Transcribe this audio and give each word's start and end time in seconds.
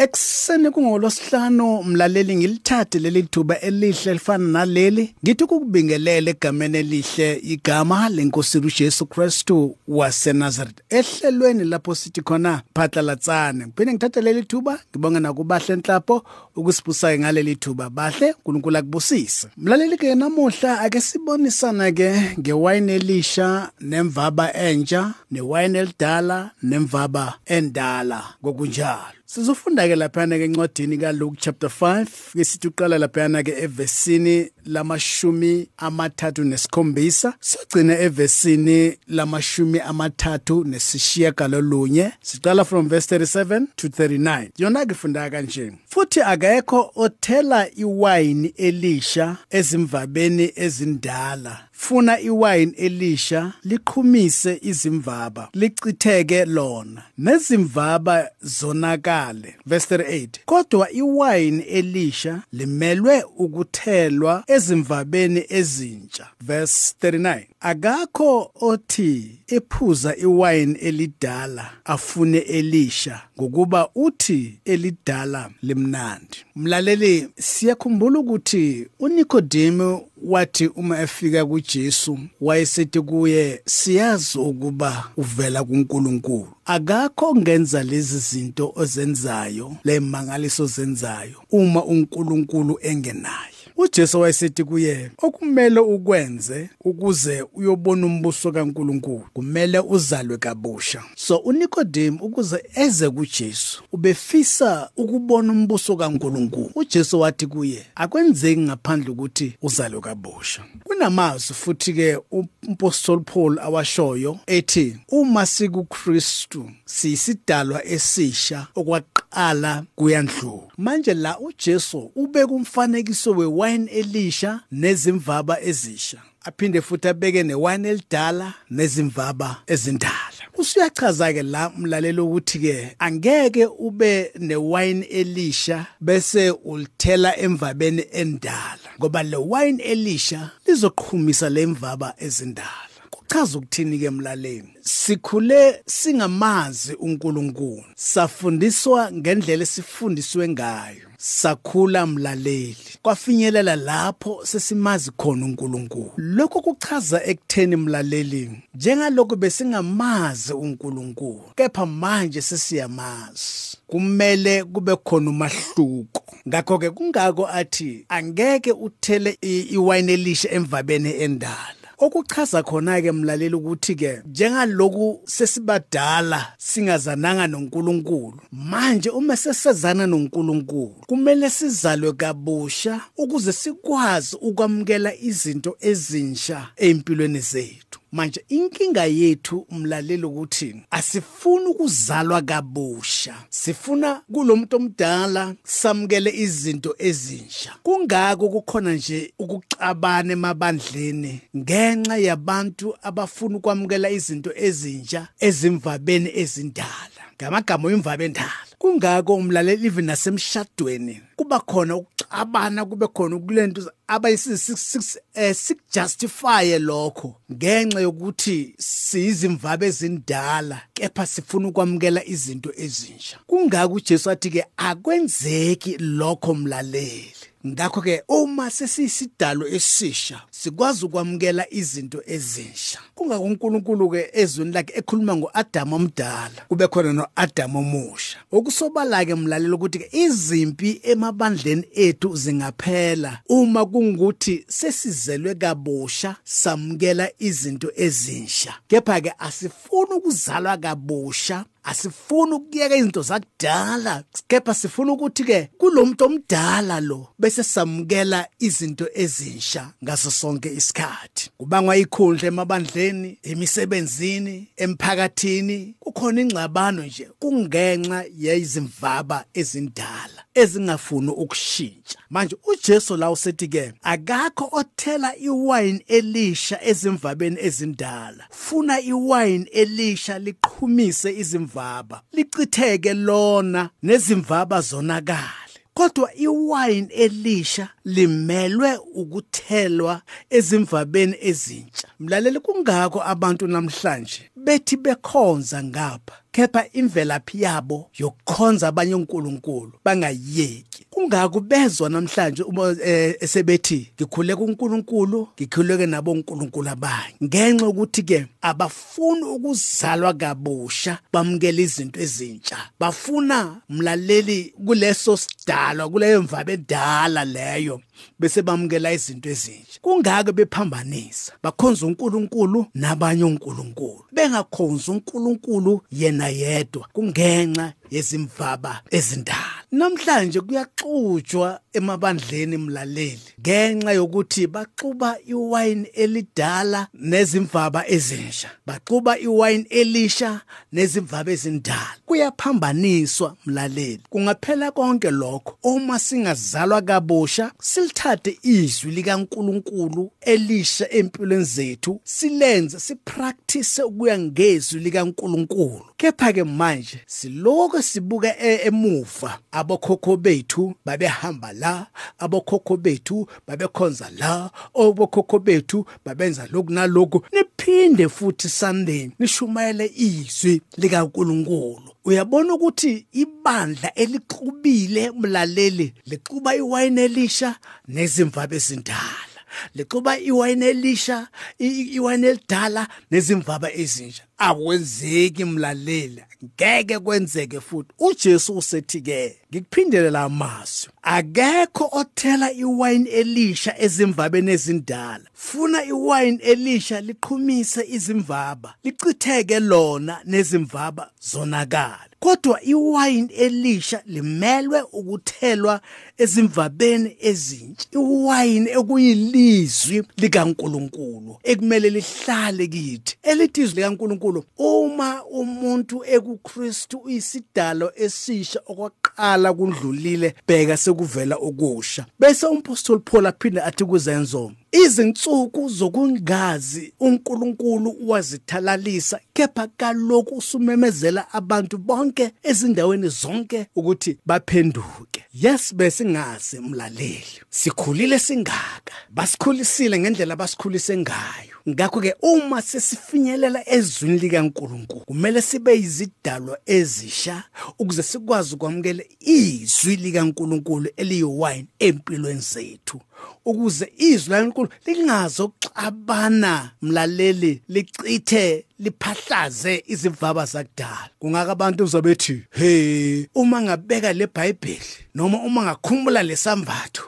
Ekseni 0.00 0.70
kungolosihlanu 0.70 1.82
mlaleli 1.82 2.36
ngilithathe 2.36 2.98
leli 2.98 3.22
thuba 3.22 3.60
elihle 3.60 4.12
lifana 4.12 4.48
naleli. 4.48 5.14
Ngithi 5.24 5.44
ukubingelela 5.44 6.30
egameni 6.30 6.78
elihle 6.78 7.40
igama 7.42 8.08
lenkosi 8.08 8.58
uJesu 8.58 9.06
Kristu 9.06 9.76
waseNazareth 9.88 10.80
ehlelweni 10.90 11.64
lapho 11.64 11.94
sithi 11.94 12.22
khona 12.22 12.62
phatlalatsane. 12.74 13.66
Ngiphinde 13.66 13.92
ngithathe 13.92 14.20
leli 14.20 14.42
thuba 14.42 14.78
ngibonga 14.90 15.20
nakubahle 15.20 15.74
enhlapo 15.74 16.22
ukusibusayo 16.56 17.18
ngaleli 17.18 17.56
thuba. 17.56 17.90
Bahle 17.90 18.32
uNkulunkulu 18.32 18.76
akubusise. 18.78 19.48
Mlaleli 19.56 19.96
ke 19.96 20.14
namuhla 20.14 20.80
ake 20.80 21.00
sibonisana 21.00 21.92
ke 21.92 22.36
ngewine 22.38 22.94
elisha 22.94 23.70
nemvaba 23.80 24.52
entsha 24.52 25.14
newine 25.30 25.78
elidala 25.78 26.50
nemvaba 26.62 27.34
endala. 27.46 28.24
Ngokunjalo. 28.42 29.19
Sizofunda 29.30 29.86
ke 29.88 29.94
laphana 29.94 30.38
ke 30.38 30.44
encwadini 30.44 30.96
kaLuke 30.98 31.36
chapter 31.38 31.68
5 31.70 32.06
ke 32.34 32.44
sithi 32.44 32.68
uqala 32.68 32.98
laphana 32.98 33.42
ke 33.46 33.52
evesini 33.62 34.50
lamashumi 34.66 35.68
amathathu 35.78 36.44
nesikhombisa 36.44 37.34
sigcina 37.40 37.98
evesini 37.98 38.98
lamashumi 39.08 39.80
amathathu 39.80 40.64
nesishiya 40.64 41.30
galolunye 41.30 42.12
siqala 42.22 42.64
from 42.64 42.88
verse 42.88 43.06
37 43.06 43.66
to 43.76 43.88
39 43.88 44.50
yona 44.58 44.84
ke 44.86 44.94
funda 44.94 45.30
kanje. 45.30 45.72
Futhi 45.88 46.20
akekho 46.22 46.92
othela 46.96 47.68
iwayini 47.76 48.48
elisha 48.56 49.36
ezimvabeni 49.50 50.52
ezindala. 50.56 51.69
Funa 51.80 52.20
iwayini 52.20 52.72
elisha 52.72 53.52
liqhumise 53.64 54.58
izimvaba 54.62 55.48
licitheke 55.54 56.44
lona. 56.44 57.02
Nezimvaba 57.18 58.30
zonakale. 58.42 59.54
Verse 59.66 59.96
38 59.96 60.28
kodwa 60.44 60.92
iwayini 60.92 61.62
elisha 61.62 62.42
limelwe 62.52 63.24
ukuthelwa 63.38 64.44
ezimvabeni 64.46 65.44
ezintsha. 65.48 66.26
Verse 66.40 66.94
39 67.02 67.44
akakho 67.60 68.50
othi 68.60 69.38
ephuza 69.46 70.16
iwayini 70.16 70.74
elidala 70.74 71.70
afune 71.84 72.38
elisha 72.38 73.20
ngokuba 73.40 73.88
uthi 73.94 74.58
elidala 74.64 75.50
limnandi. 75.62 76.44
Mlaleli 76.56 77.28
siyakhumbula 77.38 78.18
ukuthi 78.18 78.88
uNikodemu 78.98 80.09
wathi 80.22 80.66
uma 80.66 81.02
efika 81.02 81.46
kuJesu 81.46 82.18
wayesethi 82.40 83.00
kuye 83.00 83.62
siyazi 83.66 84.38
ukuba 84.38 85.04
uvela 85.16 85.64
kuNkulunkulu. 85.64 86.48
Akakho 86.64 87.36
ngenza 87.36 87.82
lezi 87.82 88.18
zinto 88.18 88.72
ozenzayo 88.76 89.76
lemangaliso 89.84 90.66
zenzayo 90.66 91.42
uma 91.50 91.84
uNkulunkulu 91.84 92.78
engenayo. 92.82 93.49
uJesu 93.80 94.20
wayesethi 94.20 94.64
kuye 94.64 95.10
okumele 95.18 95.80
ukwenze 95.80 96.70
ukuze 96.84 97.44
uyobona 97.54 98.06
umbuso 98.06 98.52
kaNkuluNkulu 98.52 99.24
kumele 99.32 99.78
uzalwe 99.78 100.36
kabusha. 100.36 101.02
So 101.16 101.36
uNikodem 101.36 102.18
ukuze 102.20 102.64
eze 102.74 103.10
kuJesu 103.10 103.82
ubefisa 103.92 104.90
ukubona 104.96 105.52
umbuso 105.52 105.96
kaNkuluNkulu. 105.96 106.70
uJesu 106.74 107.20
wathi 107.20 107.46
kuye 107.46 107.86
akwenzeki 107.94 108.60
ngaphandle 108.60 109.10
ukuthi 109.10 109.56
uzalwe 109.62 110.00
kabusha. 110.00 110.64
Kunamazwi 110.84 111.54
futhi 111.54 111.92
ke 111.92 112.18
umpostoli 112.30 113.22
Paul 113.22 113.58
awashoyo 113.58 114.38
ethi 114.46 114.96
uma 115.08 115.46
sikuKristu 115.46 116.70
siyisidalwa 116.84 117.84
esisha 117.84 118.66
okwaqala 118.74 119.84
kuyandlula 119.94 120.62
manje 120.78 121.14
la 121.14 121.38
uJesu 121.38 122.10
ubeka 122.16 122.52
umfanekiso 122.52 123.32
wewine 123.70 123.90
elisha 123.90 124.60
nezimvaba 124.72 125.60
ezisha. 125.60 126.22
Aphinde 126.44 126.80
futhi 126.80 127.08
abeke 127.08 127.42
newine 127.42 127.88
elidala 127.88 128.54
nezimvaba 128.70 129.56
ezindala. 129.66 130.40
Usuyachaza 130.58 131.32
ke 131.32 131.42
la 131.42 131.70
mlalelo 131.70 132.26
ukuthi 132.26 132.58
ke 132.58 132.96
angeke 132.98 133.66
ube 133.66 134.32
newine 134.38 135.04
elisha 135.04 135.86
bese 136.00 136.50
ulithela 136.50 137.36
emvabeni 137.38 138.04
endala 138.12 138.90
ngoba 138.98 139.22
le 139.22 139.36
wine 139.36 139.82
elisha 139.82 140.50
lizoqhumisa 140.66 141.50
lemvaba 141.50 142.14
ezindala. 142.18 142.89
Chaza 143.30 143.58
ukuthini 143.58 143.98
ke 143.98 144.04
emlaleni 144.04 144.68
sikhule 144.80 145.82
singamazi 145.86 146.94
uNkulunkulu. 146.94 147.84
Safundiswa 147.94 149.12
ngendlela 149.12 149.62
esifundiswe 149.62 150.48
ngayo. 150.48 151.08
Sakhula 151.16 152.06
mlaleli. 152.06 152.76
Kwafinyelela 153.02 153.76
lapho 153.76 154.40
sesimazi 154.46 155.10
khona 155.16 155.46
uNkulunkulu. 155.46 156.12
Lokho 156.16 156.60
kuchaza 156.60 157.24
ekutheni 157.24 157.76
mlaleli 157.76 158.50
njengalokho 158.74 159.36
besingamazi 159.36 160.52
uNkulunkulu 160.52 161.42
kepha 161.56 161.86
manje 161.86 162.42
sesiyamazi. 162.42 163.76
Kumele 163.86 164.64
kube 164.64 164.96
khona 164.96 165.30
umahluko. 165.30 166.22
Ngakho 166.48 166.78
ke 166.78 166.90
kungako 166.90 167.46
athi 167.46 168.04
angeke 168.08 168.72
uthele 168.72 169.38
iwine 169.42 170.12
elisha 170.12 170.50
emvabeni 170.50 171.10
endala. 171.22 171.79
Okuchaza 172.00 172.62
khona 172.62 173.02
ke 173.02 173.12
mlaleli 173.12 173.54
ukuthi 173.54 173.94
ke 173.94 174.22
njengaloku 174.26 175.20
sesibadala 175.26 176.52
singazananga 176.58 177.46
noNkulunkulu 177.46 178.40
manje 178.52 179.10
uma 179.10 179.36
sesezana 179.36 180.06
noNkulunkulu 180.06 180.94
kumele 181.06 181.50
sizalwe 181.50 182.12
kabusha 182.12 183.00
ukuze 183.16 183.52
sikwazi 183.52 184.36
ukwamukela 184.40 185.14
izinto 185.14 185.76
ezinsha 185.80 186.68
empilweni 186.76 187.40
zethu. 187.40 187.89
Manje 188.12 188.44
inkinga 188.48 189.04
yethu 189.04 189.66
umlaleli 189.70 190.24
ukuthi 190.24 190.76
asifuni 190.90 191.66
ukuzalwa 191.66 192.42
kabusha. 192.42 193.34
Sifuna 193.48 194.22
kulomuntu 194.32 194.76
omdala 194.76 195.54
samukele 195.64 196.30
izinto 196.36 196.94
ezinsha 196.98 197.72
kungako 197.82 198.48
kukhona 198.48 198.92
nje 198.92 199.32
ukucabana 199.38 200.32
emabandleni 200.32 201.40
ngenxa 201.56 202.16
yabantu 202.16 202.94
abafuna 203.02 203.56
ukwamukela 203.56 204.10
izinto 204.10 204.50
ezinsha 204.56 205.28
ezimvabeni 205.40 206.30
ezindala. 206.34 207.22
Ngamagama 207.36 207.92
imvaba 207.92 208.24
endala 208.24 208.69
kungako 208.80 209.34
umlaleli 209.34 209.86
even 209.86 210.04
nasemshadweni 210.04 211.20
kuba 211.36 211.60
khona 211.60 211.96
ukucabana 211.96 212.84
kube 212.84 213.06
khona 213.06 213.38
kulento 213.38 213.92
abayisijustify 214.06 216.78
lokho 216.78 217.36
ngenxa 217.52 218.00
yokuthi 218.00 218.74
siyizimvaba 218.78 219.86
ezindala 219.86 220.82
kepha 220.94 221.26
sifuna 221.26 221.68
ukwamukela 221.68 222.24
izinto 222.24 222.72
ezinsha 222.76 223.38
kungako 223.46 223.94
uJesu 223.94 224.30
athi 224.30 224.50
ke 224.50 224.64
akwenzeki 224.76 225.96
lokho 225.98 226.54
mlaleli. 226.54 227.49
Ngakho 227.66 228.00
ke 228.00 228.22
uma 228.28 228.70
sesiyisidalo 228.70 229.66
esisha 229.68 230.42
sikwazi 230.50 231.04
ukwamukela 231.04 231.66
izinto 231.70 232.22
ezinsha. 232.26 232.98
Kungako 233.14 233.44
uNkulunkulu 233.44 234.10
ke 234.10 234.30
ezweni 234.32 234.72
lakhe 234.72 234.98
ekhuluma 234.98 235.36
ngoAdam 235.36 235.92
omdala 235.92 236.64
kube 236.68 236.88
khona 236.88 237.12
noAdam 237.12 237.76
omusha. 237.76 238.38
Okusobala 238.52 239.24
ke 239.24 239.34
mlalelo 239.34 239.76
ukuthi 239.76 239.98
ke 239.98 240.08
izimpi 240.12 241.00
emabandleni 241.02 241.84
ethu 241.92 242.36
zingaphela 242.36 243.38
uma 243.48 243.86
kungukuthi 243.86 244.64
sesizelwe 244.68 245.54
kabusha 245.54 246.36
samukela 246.44 247.28
izinto 247.38 247.92
ezinsha. 247.96 248.74
Kepha 248.88 249.20
ke 249.20 249.32
asifuni 249.38 250.12
ukuzalwa 250.16 250.76
kabusha 250.76 251.64
asifuni 251.84 252.52
ukuyeka 252.52 252.96
izinto 252.96 253.22
zakudala. 253.22 254.24
Kepha 254.48 254.74
sifuna 254.74 255.12
ukuthi 255.12 255.44
ke 255.44 255.70
kulomuntu 255.78 256.24
omdala 256.24 257.00
lo 257.00 257.28
bese 257.38 257.62
samukela 257.62 258.48
izinto 258.58 259.08
ezinsha 259.14 259.92
ngaso 260.04 260.30
sonke 260.30 260.72
isikhathi. 260.72 261.50
Kubangwa 261.58 261.96
ikhundla 261.96 262.48
emabandleni 262.48 263.38
emisebenzini 263.42 264.68
emphakathini. 264.76 265.94
Kukhona 266.00 266.40
ingxabano 266.40 267.02
nje 267.02 267.28
kungenxa 267.40 268.24
yezimvaba 268.38 269.44
ezindala. 269.54 270.39
Ezingafuni 270.54 271.28
ukushintsha. 271.28 272.18
Manje 272.30 272.56
uJesu 272.64 273.16
la 273.16 273.30
usethi 273.30 273.68
ke 273.68 273.92
akakho 274.02 274.68
othela 274.72 275.36
iwine 275.36 276.04
elisha 276.08 276.84
ezimvabeni 276.84 277.56
ezindala. 277.60 278.46
Funa 278.50 279.00
iwine 279.00 279.64
elisha 279.72 280.38
liqhumise 280.38 281.30
izimvaba 281.38 282.22
licitheke 282.32 283.14
lona 283.14 283.90
nezimvaba 284.02 284.80
zonakala 284.80 285.70
kodwa 285.94 286.34
iwine 286.34 287.08
elisha 287.14 287.88
limelwe 288.04 288.98
ukuthelwa 289.14 290.22
ezimvabeni 290.50 291.36
ezintsha. 291.40 292.08
Mlaleli 292.20 292.60
kungakho 292.60 293.22
abantu 293.22 293.66
namhlanje 293.66 294.50
bethi 294.56 294.96
bekhonza 294.96 295.82
ngapha 295.84 296.36
kepha 296.52 296.84
imvelaphi 296.92 297.62
yabo 297.62 298.10
yokukhonza 298.18 298.88
abanye 298.88 299.14
uNkulunkulu 299.14 299.92
bangayeki 300.04 301.06
kungako 301.10 301.60
bezwa 301.60 302.10
namhlanje 302.10 302.62
uma 302.62 302.96
eh, 303.04 303.36
esebethi 303.40 304.12
ngikhule 304.14 304.56
kuNkulunkulu 304.56 305.48
ngikhuleke 305.56 306.06
nabo 306.06 306.32
uNkulunkulu 306.32 306.88
abanye. 306.88 307.34
Ngenxa 307.44 307.86
ukuthi 307.88 308.22
ke 308.22 308.46
abafuni 308.62 309.42
ukuzalwa 309.42 310.34
kabusha 310.34 311.18
bamukela 311.32 311.80
izinto 311.80 312.20
ezintsha. 312.20 312.76
Bafuna 313.00 313.80
mlaleli 313.88 314.74
kuleso 314.86 315.36
sidalwa 315.36 316.08
kuleyo 316.10 316.42
mvabe 316.42 316.72
edala 316.72 317.44
leyo. 317.44 317.89
Bese 318.38 318.62
bamukela 318.62 319.12
izinto 319.12 319.48
ezintsha 319.50 320.00
kungako 320.02 320.52
bephambanisa 320.52 321.52
bakhonza 321.62 322.06
uNkulunkulu 322.06 322.86
nabanye 322.94 323.44
uNkulunkulu 323.44 324.24
bengakhonza 324.32 325.12
uNkulunkulu 325.12 326.00
yena 326.10 326.48
yedwa 326.48 327.08
kungenxa 327.12 327.92
yezimvaba 328.10 329.02
ezindala. 329.10 329.80
Namhlanje 329.92 330.60
kuyaxujwa 330.60 331.80
emabandleni 331.92 332.76
mlaleli 332.76 333.40
ngenxa 333.60 334.12
yokuthi 334.12 334.66
baxuba 334.66 335.36
iwayini 335.46 336.08
elidala 336.14 337.08
nezimvaba 337.14 338.08
ezinsha 338.08 338.70
baxuba 338.86 339.38
iwayini 339.38 339.84
elisha 339.90 340.60
nezimvaba 340.92 341.52
ezindala. 341.52 342.16
Kuyaphambaniswa 342.26 343.56
mlaleli 343.66 344.22
kungaphela 344.30 344.90
konke 344.90 345.30
lokho. 345.30 345.78
Uma 345.82 346.18
singazalwa 346.18 347.02
kabusha 347.02 347.72
silithathe 347.80 348.58
izwi 348.62 349.10
likaNkuluNkulu 349.10 350.30
elisha 350.40 351.10
empilweni 351.10 351.64
zethu 351.64 352.20
silenze 352.24 353.00
sipractice 353.00 354.02
ukuya 354.02 354.38
ngezwi 354.38 355.00
likaNkuluNkulu. 355.00 356.04
Kepha 356.16 356.52
ke 356.52 356.64
manje 356.64 357.20
siloko 357.26 357.99
sibuka 358.02 358.58
e-, 358.58 358.86
emuva 358.86 359.58
abokhokho 359.72 360.36
bethu 360.36 360.94
babehamba 361.04 361.72
la 361.72 362.06
abokhokho 362.38 362.96
bethu 362.96 363.46
babekhonza 363.66 364.30
la 364.38 364.70
obokhokho 364.94 365.58
bethu 365.58 366.06
babenza 366.24 366.68
lokhu 366.72 366.92
nalokhu. 366.92 367.44
Niphinde 367.52 368.28
futhi 368.28 368.68
Sunday 368.68 369.30
nishumayele 369.38 370.12
izwi 370.16 370.82
likaNkuluNkulu. 370.96 372.10
Uyabona 372.24 372.74
ukuthi 372.74 373.26
ibandla 373.32 374.14
elixubile 374.14 375.30
mlaleli 375.30 376.14
lixuba 376.26 376.74
iwayini 376.74 377.20
elisha 377.20 377.76
nezimvaba 378.08 378.76
ezindala 378.76 379.50
lixuba 379.94 380.38
iwayini 380.38 380.86
elisha 380.86 381.48
iwayini 381.78 382.46
elidala 382.46 383.08
nezimvaba 383.30 383.92
ezintsha 383.92 384.42
akwenzeki 384.60 385.64
mlaleli 385.64 386.42
ngeke 386.64 387.18
kwenzeke 387.18 387.80
futhi. 387.80 388.12
uJesu 388.18 388.78
usethi 388.78 389.20
ke 389.20 389.56
ngikuphindele 389.72 390.30
la 390.30 390.48
mazwi 390.48 391.12
akekho 391.22 392.08
othela 392.12 392.72
iwine 392.72 393.30
elisha 393.30 393.98
ezimvabeni 393.98 394.70
ezindala. 394.72 395.44
Funa 395.54 396.04
iwine 396.04 396.58
elisha 396.62 397.20
liqhumise 397.20 398.04
izimvaba 398.08 398.94
lichitheke 399.04 399.80
lona 399.80 400.40
nezimvaba 400.44 401.30
zonakala 401.40 402.30
kodwa 402.40 402.82
iwine 402.82 403.54
elisha 403.54 404.22
limelwe 404.26 405.02
ukuthelwa 405.12 406.00
ezimvabeni 406.38 407.36
ezintsha. 407.40 408.06
Iwine 408.12 408.90
ekuyilizwi 408.90 410.22
likaNkuluNkulu 410.36 411.58
ekumele 411.62 412.10
lihlale 412.10 412.86
kithi. 412.86 413.36
Elithi 413.42 413.82
izwi 413.82 414.02
likaNkuluNkulu 414.50 414.64
uma 414.78 415.44
umuntu 415.44 416.24
ekuKristu 416.24 417.18
uyisidalo 417.18 418.12
esisha 418.16 418.80
okwaqala 418.86 419.72
kundlulile 419.72 420.54
bheka 420.68 420.96
sekuvela 420.96 421.56
okusha. 421.56 422.26
Bese 422.38 422.66
umpostoli 422.66 423.20
Paul 423.20 423.46
aphinde 423.46 423.80
athi 423.82 424.04
kuzenzo 424.04 424.72
izinsuku 424.92 425.88
zokungazi 425.88 427.12
uNkulunkulu 427.20 428.16
wazithalalisa 428.26 429.40
kepha 429.52 429.88
kaloku 429.96 430.54
usumemezela 430.54 431.52
abantu 431.52 431.98
bonke 431.98 432.50
ezindaweni 432.62 433.28
zonke 433.28 433.86
ukuthi 433.96 434.38
baphenduke. 434.46 435.44
Yes 435.54 435.94
besingazi 435.94 436.80
mlaleli. 436.80 437.60
Sikhulile 437.70 438.38
singaka. 438.38 439.12
Basikhulisile 439.30 440.18
ngendlela 440.18 440.56
basikhulise 440.56 441.16
ngayo. 441.16 441.70
Ngakho 441.88 442.20
ke 442.20 442.34
uma 442.42 442.82
sesifinyelela 442.82 443.88
ezwini 443.88 444.38
likaNkuluNkulu 444.38 445.24
kumele 445.24 445.62
sibe 445.62 445.94
izidalwa 445.96 446.78
ezisha 446.86 447.62
ukuze 447.98 448.22
sikwazi 448.22 448.74
ukwamukela 448.74 449.24
izwi 449.40 450.16
likaNkuluNkulu 450.16 451.10
eliyiwine 451.16 451.86
empilweni 451.98 452.60
zethu. 452.60 453.20
Ukuze 453.64 454.12
izwi 454.16 454.50
laNkulunkulu 454.50 454.88
lingazoxabana 455.06 456.90
mlaleli 457.02 457.82
licithe 457.88 458.84
liphahlaze 458.98 460.04
izivaba 460.06 460.66
zakudala. 460.66 461.30
Kungaka 461.38 461.72
abantu 461.72 462.04
uzobethi 462.04 462.62
hey 462.70 463.46
uma 463.54 463.82
ngabeka 463.82 464.32
le 464.32 464.46
bible 464.46 465.00
noma 465.34 465.58
uma 465.58 465.82
ngakhumbula 465.82 466.42
lesambatho 466.42 467.22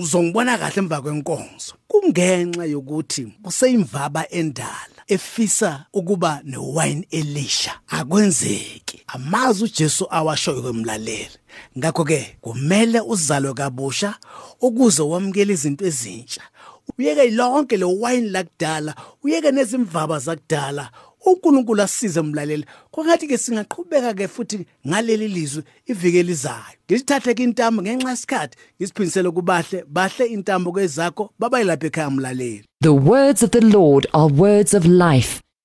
uzongibona 0.00 0.58
kahle 0.58 0.78
emva 0.78 1.02
kwenkonzo. 1.02 1.74
Kungenxa 1.88 2.64
yokuthi 2.64 3.32
kuseyimvaba 3.42 4.30
endala 4.30 4.98
efisa 5.08 5.84
ukuba 5.92 6.40
newine 6.44 7.06
elisha. 7.10 7.72
Akwenzeki. 7.88 8.87
Amazi 9.08 9.64
uJesu 9.64 10.06
awashoyo 10.10 10.62
kwemlaleli 10.62 11.36
ngakho 11.78 12.04
ke 12.04 12.36
kumele 12.40 13.00
uzalwe 13.00 13.54
kabusha 13.54 14.14
ukuze 14.60 15.02
wamukele 15.02 15.52
izinto 15.52 15.86
ezintsha. 15.86 16.42
Uyeke 16.98 17.30
lonke 17.30 17.76
lo 17.76 17.92
wine 17.92 18.30
lakudala 18.30 18.94
uyeke 19.22 19.50
nezimvaba 19.52 20.18
zakudala. 20.18 20.90
uNkulunkulu 21.26 21.82
asize 21.82 22.20
umlaleli 22.20 22.64
kwangathi 22.90 23.26
ke 23.26 23.38
singaqhubeka 23.38 24.14
ke 24.14 24.28
futhi 24.28 24.66
ngaleli 24.86 25.28
lizwi 25.28 25.62
ivike 25.86 26.22
lizayo 26.22 26.78
ngisithathe 26.86 27.34
ke 27.34 27.42
intambo 27.42 27.82
ngenxa 27.82 28.10
yesikhathi 28.10 28.56
ngisiphindisele 28.80 29.30
kubahle 29.30 29.84
bahle 29.88 30.24
intambo 30.26 30.72
kwezakho 30.72 31.30
babayilapha 31.38 31.86
ekhaya 31.86 32.08
umlaleli 32.08 32.64
The 32.80 32.94
words 32.94 33.42
of 33.42 33.50
the 33.50 33.60
Lord 33.60 34.06
are 34.12 34.28
words 34.28 34.74
of 34.74 34.86
life. 34.86 35.40